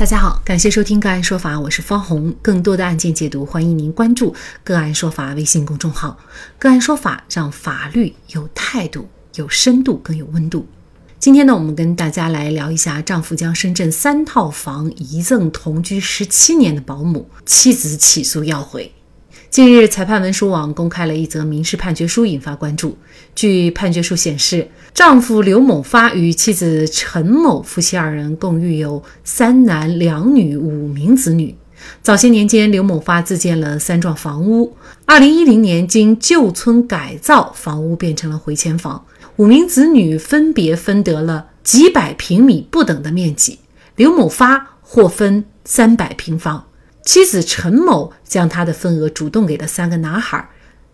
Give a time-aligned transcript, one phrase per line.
[0.00, 2.34] 大家好，感谢收听个案说法，我是方红。
[2.40, 4.34] 更多的案件解读，欢迎您关注
[4.64, 6.18] 个案说法微信公众号。
[6.58, 10.66] 个案说法让法律有态度、有深度、更有温度。
[11.18, 18.90] 今天呢，我们跟大家来聊一下，丈夫将深圳三套房遗赠同居十七年的保姆，妻子起诉要回。
[19.50, 22.96] 近日，裁判文书网公开了一则民事判决书，引发关注。
[23.34, 31.56] 据判决书显示，丈夫刘某发与妻子陈某夫妻二人共育有三男两女五名子女。
[32.00, 34.76] 早些年间，刘某发自建了三幢房屋。
[35.04, 39.04] 二零一零年，经旧村改造，房屋变成了回迁房。
[39.34, 43.58] 五名子女分别分得了几百平米不等的面积。
[43.96, 46.66] 刘某发获分三百平方。
[47.02, 50.48] 妻子陈某将他的份额主动给了三个男孩，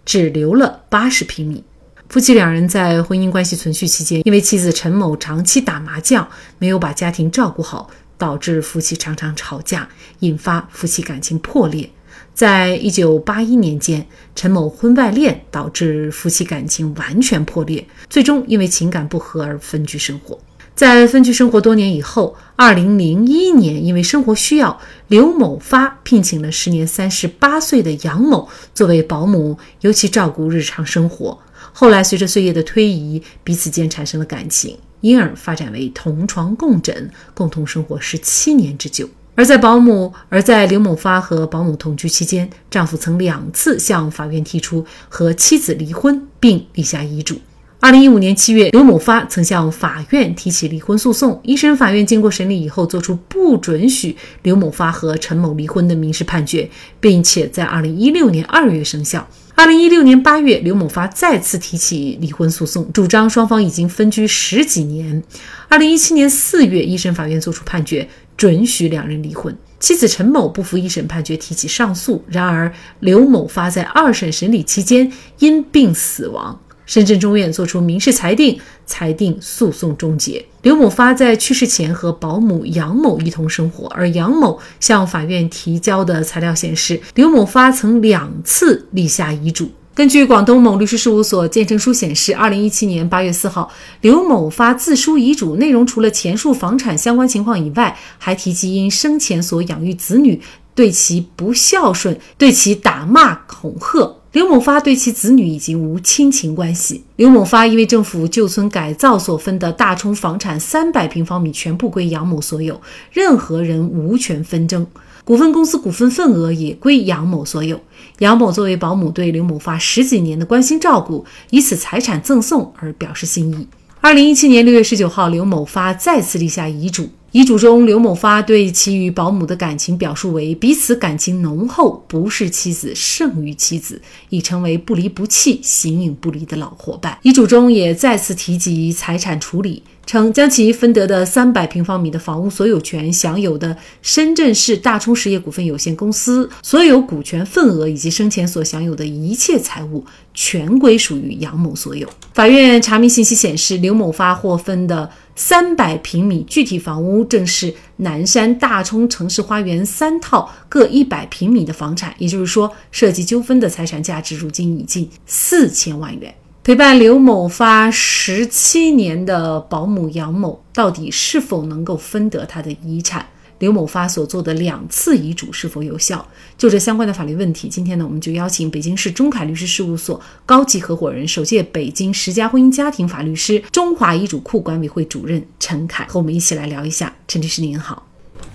[0.04, 1.64] 只留了八十平米。
[2.08, 9.88] 夫妻两人在婚姻关系存续期间，因为妻子陈某长期打麻将，没有把家庭照顾好，导致夫妻常常吵架，
[10.20, 11.90] 引发夫妻感情破裂。
[12.32, 20.38] 在一九八一年间，陈某婚外恋导致夫妻感情完全破裂，最终因为情感不和而分居生活。
[20.76, 31.38] 在分居生活多年以后，二零零一年，因为生活需要，刘某发聘请了时年三十八岁的杨某作为保姆，尤其照顾日常生活。
[31.72, 39.08] 后来，随着岁月的推移，彼此间产生了感情，因而发展为同床共枕，共同生活十七年之久。
[39.34, 47.40] 而在保姆而在刘某发和保姆同居期间，丈夫曾两次向法院提出和妻子离婚，并立下遗嘱。
[47.78, 51.38] 二零一五年七月，刘某发曾向法院提起离婚诉讼。
[51.44, 56.68] 一审法院经过审理以后，作出不准许刘某发和陈某离婚的民事判决，
[57.00, 59.28] 并且在二零一六年二月生效。
[59.54, 65.22] 二零一六年八月，刘某发再次提起离婚诉讼，主张双方已经分居十几年。
[65.68, 68.08] 二零一七年四月，一审法院作出判决，
[68.38, 69.54] 准许两人离婚。
[69.78, 72.24] 妻子陈某不服一审判决，提起上诉。
[72.26, 76.58] 然而，刘某发在二审审理期间因病死亡。
[76.86, 80.44] 深圳中院作出民事裁定，裁定诉讼终结。
[80.62, 89.70] 刘某发在去世前和保姆杨某一同生活，而杨某向法院提交的材料显示，刘某发曾两次立下遗嘱。
[89.94, 100.42] 根据广东某律师事务所见证书显示，二零一七年八月四号，刘某发自书遗嘱，内容除了前述房产相关情况以外，还提及因生前所养育子女
[100.74, 104.16] 对其不孝顺，对其打骂恐吓。
[104.36, 107.02] 刘某发对其子女已经无亲情关系。
[107.16, 112.78] 刘某发因为政府旧村改造所分的大冲房产三百平方米全部归杨某所有，
[113.10, 114.86] 任何人无权纷争。
[115.24, 117.80] 股份公司股份份额也归杨某所有。
[118.18, 123.66] 杨某作为保姆对刘某发十几年的关心照顾，以此财产赠送而表示心意。
[124.02, 127.08] 二零一七年六月十九号，刘某发再次立下遗嘱。
[127.36, 137.18] 遗嘱中，刘某发对其与保姆的感情表述为彼此感情浓厚，不是妻子胜于妻子，已成为不离不弃、形影不离的老伙伴。
[137.20, 139.82] 遗嘱中也再次提及财产处理。
[140.06, 152.08] 称将其分得的三百平方米的房屋所有权享有的深圳市大冲实业股份有限公司所有股权份额以及生前所享有的一切财物，全归属于杨某所有。
[152.32, 162.14] 法院查明信息显示，刘某发获分的三百平米具体房屋，正是南山大冲城市花园三套各一百平米的房产。
[162.18, 166.32] 也就是说，涉及纠纷的财产价值如今已近四千万元。
[166.66, 173.24] 陪伴刘某发十七年的保姆杨某，到底是否能够分得他的遗产？
[173.60, 176.26] 刘某发所做的两次遗嘱是否有效？
[176.58, 187.14] 就这相关的法律问题，今天呢，我们就邀请北京市中凯律师事务所高级合伙人、首届北京十佳婚姻家庭法律师、中华遗嘱库管委会主任陈凯，和我们一起来聊一下。
[187.28, 188.08] 陈律师您好，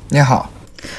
[0.09, 0.51] 你好。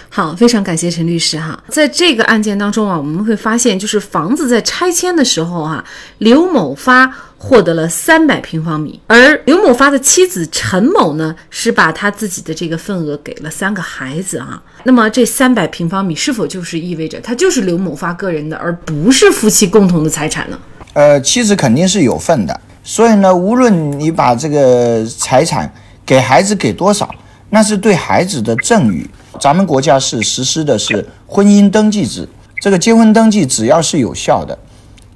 [0.09, 1.59] 好，非常感谢陈律师哈。
[1.69, 5.85] 在这个案件当中啊，我们会发现，就是房子在拆迁的时候啊，
[6.19, 14.63] 刘某发获得了三百平方米，而刘某发的妻子陈某呢，是把他自己的这个份额给了三个孩子啊。
[14.85, 20.59] 那么这三百平方米是否就是意味着他就是刘某发个人的，而不是夫妻共同的财产呢？
[20.93, 25.73] 呃，妻子肯定是有份的，所以呢，无论你把这个财产
[26.05, 27.13] 给孩子给多少，
[27.51, 29.09] 那是对孩子的赠与。
[29.41, 32.29] 咱们国家是实施的是婚姻登记制，
[32.61, 34.57] 这个结婚登记只要是有效的，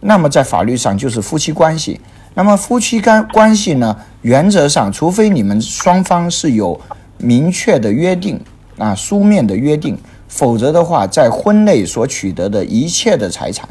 [0.00, 2.00] 那么在法律上就是夫妻关系。
[2.34, 6.78] 那么夫妻干关系呢，原则上除非你们双方是有
[7.18, 8.38] 明确的约定
[8.76, 9.96] 啊，书面的约定，
[10.28, 13.66] 否则的话，在婚内所取得的一切的财产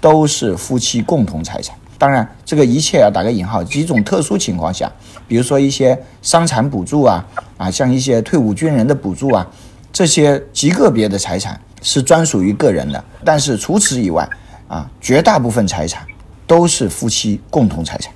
[0.00, 1.76] 都是夫妻共同财产。
[1.96, 4.90] 当然，这个一切要打个引号，几种特殊情况下，
[5.26, 7.24] 比如说一些伤残补助啊，
[7.56, 9.46] 啊，像一些退伍军人的补助啊。
[9.92, 14.28] 这些极个别的财产是专属于个人的，但是除此以外
[14.68, 16.06] 啊，绝大部分财产
[16.46, 18.12] 都是夫妻共同财产。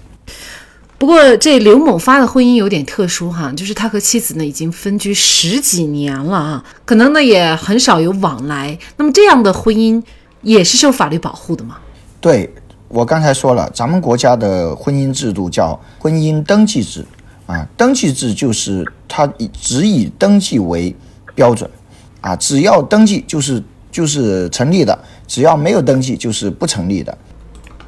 [0.99, 8.79] 不过这刘某发的婚姻有点特殊哈，就是他和妻子呢已经分居十几年了啊，可能呢也很少有往来。
[8.97, 10.01] 那么这样的婚姻
[10.43, 11.79] 也是受法律保护的吗？
[12.21, 12.49] 对
[12.87, 17.05] 我刚才说了，咱们国家的婚姻制度叫婚姻登记制
[17.47, 20.95] 啊，登记制就是他以只以登记为
[21.35, 21.69] 标准
[22.21, 27.17] 啊，只要登记就是就是成立的，只要没有登记就是不成立的。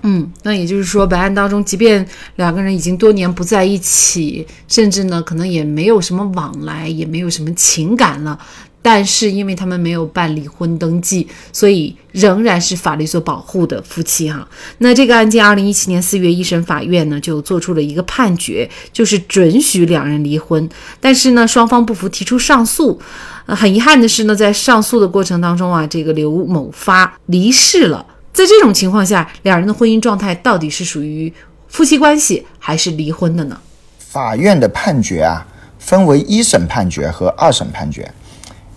[0.06, 2.06] 嗯，那也就是说，本案当中，即便
[2.37, 8.38] 两个人已经多年不在一起，甚至呢，可能也没有什么往来，也没有什么情感了，
[8.84, 14.46] 但是因为他们没有办离婚登记，所以仍然是法律所保护的夫妻哈。
[14.76, 20.69] 那这个案件，二零一七年四月，一审法院呢就做出了一个判决，就是准许两人离婚，
[21.00, 23.00] 但是呢，双方不服，提出上诉。
[23.46, 28.04] 很遗憾的是呢，在上诉的过程当中啊，这个刘某发离世了。
[28.34, 31.32] 在这种情况下，两人的婚姻状态到底是属于
[31.69, 33.58] 夫妻关系还是离婚的呢？
[33.98, 35.46] 法院的判决啊，
[35.78, 38.12] 分为一审判决和二审判决。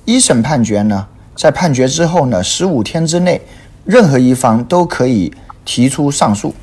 [0.08, 1.06] 一审判决呢，
[1.36, 3.42] 在判决之后呢，十五天之内，
[3.84, 5.34] 任何一方都可以
[5.66, 6.56] 提出上诉。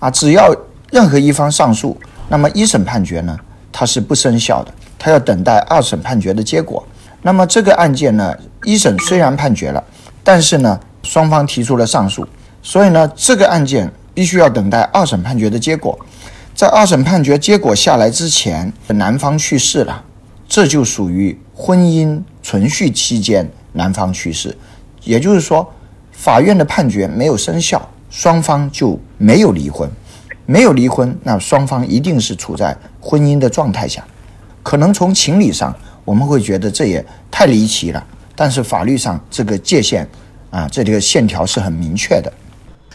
[0.00, 0.52] 啊，只要
[0.90, 1.96] 任何一方上诉，
[2.28, 3.38] 那么一审判决呢，
[3.70, 6.84] 它是不生效的，它要等待二审判决的结果。
[7.22, 8.34] 那么这个案件呢，
[8.64, 9.84] 一审虽然判决了，
[10.24, 12.26] 但是呢，双方提出了上诉。
[12.64, 15.96] 所以呢，这个案件必须要等待二审判决的结果。
[16.52, 20.02] 在二审判决结果下来之前，男方去世了，
[20.48, 24.56] 这就属于婚姻存续期间男方去世。
[25.04, 25.70] 也就是说，
[26.12, 29.86] 法院的判决没有生效，双方就没有离婚。
[30.46, 34.02] 没有离婚，那双方一定是处在婚姻的状态下。
[34.62, 38.02] 可能从情理上，我们会觉得这也太离奇了。
[38.34, 40.08] 但是法律上这个界限
[40.48, 42.32] 啊，这个线条是很明确的。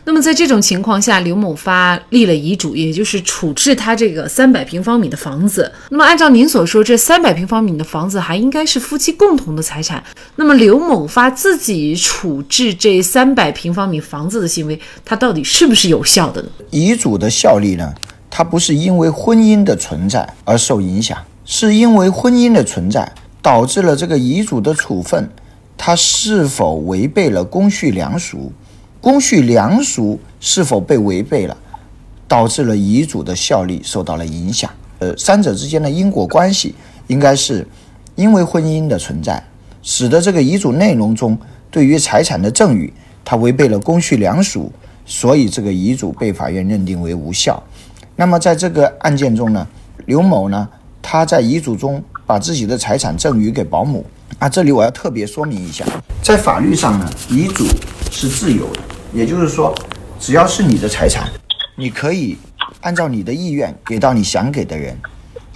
[0.06, 5.72] 那么在这种情况下，刘某发立了遗嘱，也就是处置他这个三百平方米的房子。
[5.90, 10.04] 那么按照您所说，这三百平方米的房子还应该是夫妻共同的财产。
[10.36, 16.50] 那么刘某发自己处置这三百平方米房子的行为，他到底是不是有效的呢？
[16.70, 17.94] 遗嘱的效力呢？
[18.30, 23.10] 它不是因为婚姻的存在而受影响，是因为婚姻的存在
[23.44, 25.30] 导致了这个遗嘱的处分，
[25.78, 28.52] 它是否违背了公序良俗？
[29.04, 31.58] 公序良俗是否被违背了，
[32.26, 34.72] 导致了遗嘱的效力受到了影响？
[35.00, 36.74] 呃，三者之间的因果关系
[37.08, 37.68] 应该是，
[38.16, 39.44] 因为婚姻的存在，
[39.82, 41.38] 使得这个遗嘱内容中
[41.70, 42.94] 对于财产的赠与，
[43.26, 44.72] 它违背了公序良俗，
[45.06, 47.62] 所以这个遗嘱被法院认定为无效。
[48.16, 49.68] 那么在这个案件中呢，
[50.06, 50.66] 刘某呢，
[51.02, 54.06] 他在遗嘱中把自己的财产赠与给保姆。
[54.40, 55.84] 啊，这里我要特别说明一下，
[56.22, 57.66] 在法律上呢，遗嘱
[58.10, 58.93] 是自由的。
[59.14, 59.72] 也就是说，
[60.20, 61.30] 只要是你的财产，
[61.76, 62.36] 你可以
[62.82, 64.98] 按照你的意愿给到你想给的人，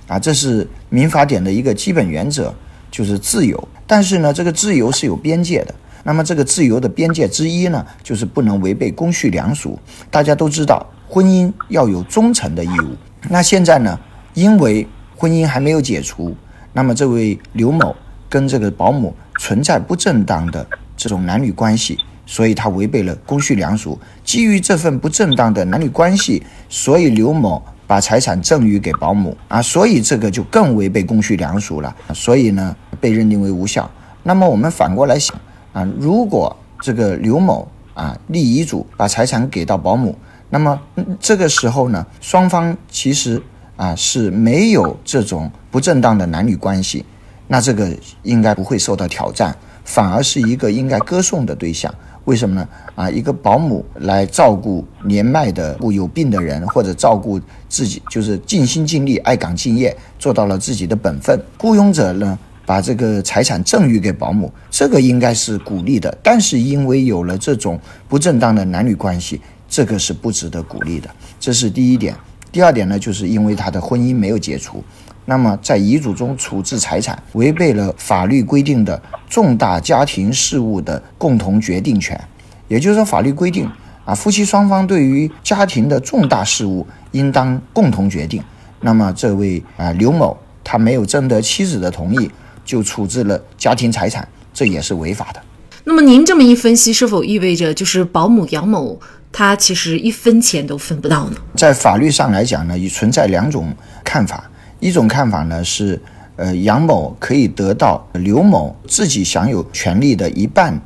[0.07, 2.53] 啊，这是民法典的一个基本原则，
[2.91, 3.67] 就是自由。
[3.87, 5.73] 但是呢，这个自由是有边界的。
[6.03, 9.77] 那么这个自由的边界之一呢，就是不能违背公序良俗。
[10.11, 12.95] 大家都知道，婚姻要有忠诚的义务。
[13.27, 13.99] 那现在呢，
[14.35, 14.87] 因为
[15.17, 16.35] 婚姻还没有解除，
[16.73, 17.95] 那么这位刘某
[18.29, 20.65] 跟这个保姆存在不正当的
[20.95, 21.97] 这种男女关系。
[22.27, 33.89] 所以他违背了公序良俗，基于这份不正当的男女关系，所以刘某把财产赠与给保姆啊，所以这个就更违背公序良俗了，所以呢被认定为无效。
[34.23, 35.39] 那么我们反过来想
[35.71, 40.13] 啊，如果这个刘某啊立遗嘱把财产给到保姆，
[40.49, 40.77] 那么
[41.19, 43.41] 这个时候呢双方其实
[43.77, 47.05] 啊是没有这种不正当的男女关系，
[47.47, 47.89] 那这个
[48.23, 49.55] 应该不会受到挑战，
[49.85, 51.93] 反而是一个应该歌颂的对象。
[52.27, 52.67] 为什么呢？
[52.93, 61.41] 啊，一个保姆来照顾年迈的、有病的人，或者照顾自己，就是尽心尽力、爱岗敬业，做到了自己的本分。
[61.57, 66.17] 雇佣者呢，把这个财产赠与给保姆，这个应该是鼓励的。
[66.21, 67.79] 但是因为有了这种
[68.09, 71.09] 不正当的男女关系，这个是不值得鼓励的。
[71.39, 72.13] 这是第一点。
[72.51, 74.83] 第二点呢，就是因为他的婚姻没有解除。
[75.23, 82.19] 那么，在遗嘱中处置财产，违背了法律规定的重大家庭事务的共同决定权。
[82.67, 83.69] 也就是说，法律规定
[84.05, 88.43] 啊，夫妻双方对于家庭的重大事务应当共同决定。
[88.81, 92.29] 那么，这位啊刘某他没有征得妻子的同意，
[92.65, 95.41] 就处置了家庭财产，这也是违法的。
[95.83, 98.99] 那么，您这么一分析，是否意味着就是保姆杨某
[99.31, 101.37] 他其实一分钱都分不到呢？
[101.55, 104.43] 在法律上来讲呢，也存在两种看法。
[104.79, 105.99] 一种看法呢是，
[106.37, 110.79] 呃，杨某可以得到刘某自己享有权利的一半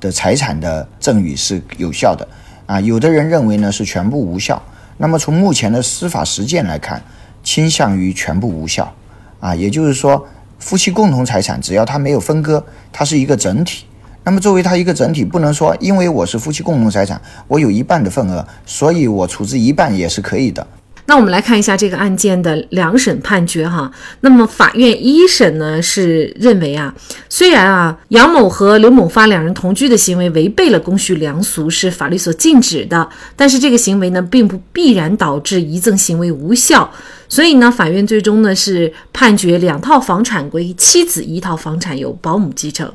[0.00, 2.26] 的财产的赠与是有效的
[2.66, 2.80] 啊。
[2.80, 4.60] 有的人认为呢是全部无效。
[4.96, 7.02] 那么从目前的司法实践来看，
[7.42, 8.94] 倾向于全部无效
[9.40, 9.54] 啊。
[9.54, 10.26] 也就是说，
[10.58, 13.84] 夫妻共同财产只要他没有分割，它是一个整体。
[14.22, 20.66] 那么作为它一个整体，不能说因为我是夫妻共同财产，我有一半的份额，所以我处置一半也是可以的。
[21.06, 23.90] 那我们来看一下这个案件的两审判决哈。
[24.20, 26.94] 那么法院一审呢是认为啊，
[27.28, 36.90] 虽然啊杨某和刘某发两人同居的行为违背了公序良俗，是法律所禁止的，但是这个行为呢并不必然导致遗赠行为无效。
[37.28, 42.90] 所以呢，法院最终呢是判决两套房产归妻子，一套房产由保姆继承。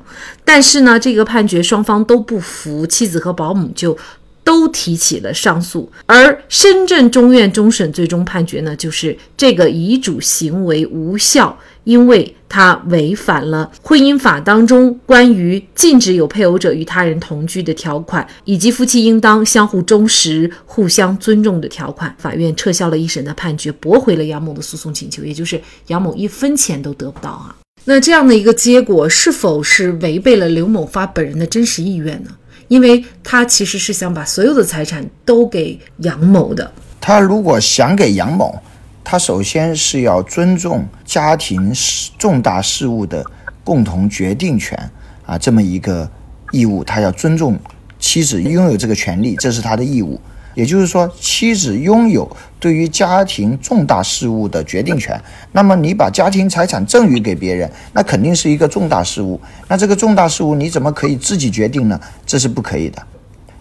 [0.45, 3.97] 但是呢，这个判决双方都不服，妻子和保姆就。
[4.43, 22.13] 都提起了上诉，而深圳中院终审最终判决呢，就是这个遗嘱行为无效，因为它违反了婚姻法当中关于禁止有配偶者与他人同居的条款，以及夫妻应当相互忠实、互相尊重的条款。
[22.17, 27.55] 法院撤销了一审的判决，驳回了杨某的诉讼请求，也就是杨某一分钱都得不到啊。
[27.86, 32.31] 那这样的一个结果，是否是违背了刘某发本人的真实意愿呢？
[32.69, 36.71] 因为他其实是想把所有的财产都给杨某的。
[37.01, 38.57] 他如果想给杨某，
[39.03, 43.25] 他首先是要尊重家庭事重大事务的
[43.63, 44.77] 共同决定权
[45.25, 46.09] 啊，这么一个
[46.51, 47.59] 义务，他要尊重
[47.99, 50.19] 妻子拥有这个权利，这是他的义务。
[50.59, 55.17] 也就是说，妻子拥有对于家庭重大事务的决定权。
[55.53, 59.39] 那么，你把家庭财产赠与给别人，那肯定是一个重大事务。
[59.69, 61.97] 那这个重大事务，你怎么可以自己决定呢？
[62.25, 63.01] 这是不可以的。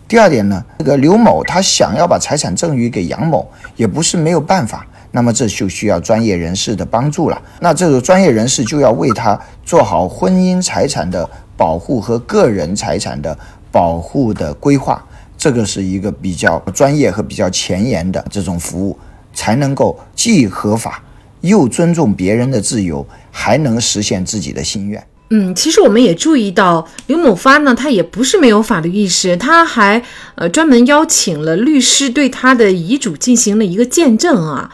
[0.09, 4.85] 第二点呢，这个刘某他想要把财产赠与给杨某，也不是没有办法。
[5.13, 7.41] 那么这就需要专业人士的帮助了。
[7.61, 13.39] 那这个专业人士就要为他做好婚姻财产的保护和个人财产的
[13.71, 15.01] 保护的规划。
[15.39, 18.99] 这个是一个比较专业和比较前沿的这种服务，
[19.33, 21.01] 才能够既合法
[21.43, 25.03] 又尊重别人的自由，还能实现自己的心愿。
[25.31, 30.03] 嗯，其实我们也注意到，刘某发呢，他也不是没有法律意识，他还
[30.35, 34.69] 呃专门邀请了律师对他的遗嘱进行了一个见证啊，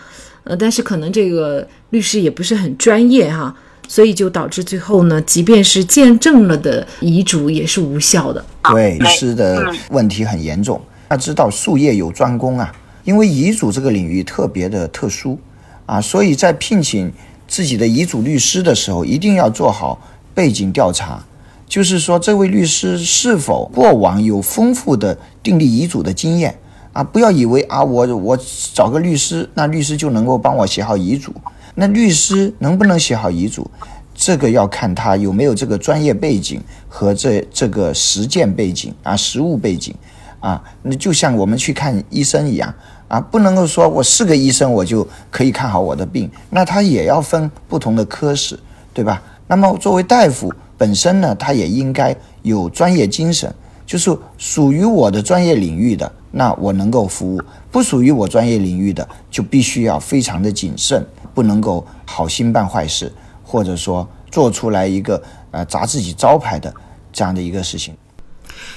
[0.44, 3.54] 呃，但是可能这个律师也不是很专业哈。
[3.86, 8.44] 所以就导致最后呢，即便是见证了的遗嘱也是无效的。
[8.72, 10.80] 对，律师的问题很严重。
[11.10, 12.74] 要知道术业有专攻啊，
[13.04, 15.38] 因为遗嘱这个领域特别的特殊
[15.86, 17.12] 啊，所以在聘请
[17.46, 20.00] 自己的遗嘱律师的时候，一定要做好
[20.34, 21.22] 背景调查，
[21.68, 26.58] 就是说这位律师是否过往有丰富的订立遗嘱的经验
[26.94, 28.38] 啊，不要以为啊，我我
[28.72, 31.32] 找个律师，那律师就能够帮我写好遗嘱。
[31.74, 33.68] 那律师能不能写好遗嘱，
[34.14, 39.94] 这个要看他有没有这个专业背景和这这个实践背景啊，实务背景
[40.40, 40.62] 啊。
[40.82, 42.72] 那就像我们去看医生一样
[43.08, 48.58] 啊，不能够说我是个医生我就可以看好我的病，那他也要分不同的科室，
[48.92, 49.20] 对吧？
[49.46, 53.52] 那么作为大夫本身呢，他也应该有专业精神，
[53.84, 61.06] 就是属于我的专业领域的，那我能够服务；不属于我专业领域的，就必须要非常的谨慎。
[61.34, 63.12] 不能够好心办坏事，
[63.42, 66.72] 或者说做出来一个呃砸自己招牌的
[67.12, 67.92] 这样的一个事情。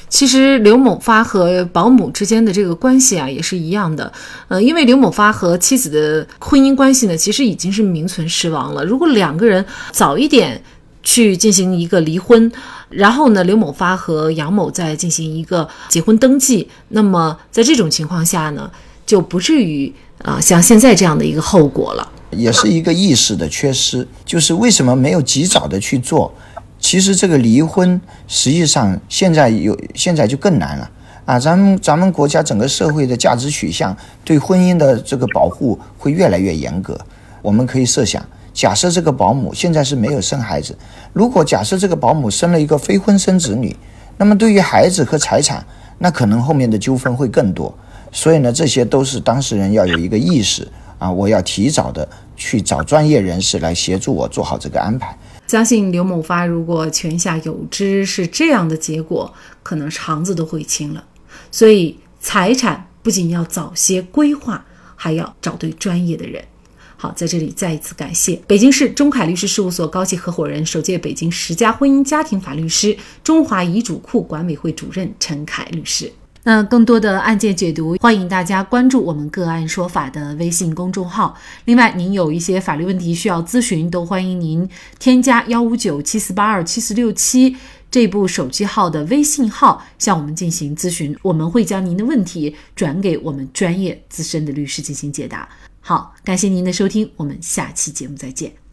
[0.09, 4.11] 其实刘某发和保姆之间的这个关系啊，也是一样的。
[4.47, 8.83] 呃，因为刘某发和妻子的婚姻关系呢，其实已经是名存实亡了。
[8.83, 10.59] 如果两个人早一点
[11.03, 12.51] 去进行一个离婚，
[12.89, 18.69] 然后呢，刘某发和杨某再进行一个结婚登记，那么在这种情况下呢，
[19.05, 22.11] 就不至于啊像现在这样的一个后果了。
[22.31, 26.33] 也是一个意识的缺失，就是为什么没有及早的去做？
[26.79, 30.89] 其实这个离婚实际上现在有，现在就更难了
[31.25, 31.39] 啊！
[31.39, 36.97] 咱们咱们国家整个社会的价值取向对婚姻的这个保护会越来越严格。
[37.41, 38.23] 我们可以设想，
[38.57, 40.75] 假设这个保姆现在是没有生孩子，
[41.13, 43.75] 如果假设这个保姆生了一个非婚生子女，
[44.17, 45.63] 那么对于孩子和财产，
[45.99, 47.71] 那可能后面的纠纷会更多。
[48.11, 50.67] 所以呢，这些都是当事人要有一个意识。
[50.97, 51.11] 啊！
[51.11, 55.15] 我要提早的去找专业人士来协助我做好这个安排。
[55.45, 61.03] 相信刘某发如果泉下有知是这样的结果，可能肠子都悔青了。
[61.51, 66.43] 所以财产不仅要早些规划，还要找对专业的人。
[66.97, 76.11] 好，在这里再一次感谢北京市中凯律师事务所高级合伙人、首届北京十佳婚姻家庭法律师、中华遗嘱库管委会主任陈凯律师。
[76.43, 81.37] 那更多的案件解读，欢迎大家关注我们“个案说法”的微信公众号。
[81.65, 87.57] 另外，您有一些法律问题需要咨询，都欢迎您添加幺五九七四八二七四六七
[87.91, 95.47] 这部手机号的微信号向我们进行咨询，我们会将您的问题转给我们专业资深的律师进行解答。
[95.87, 98.66] 好，感谢您的收听，我们下期节目再见。